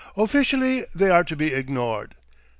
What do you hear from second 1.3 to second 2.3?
be ignored.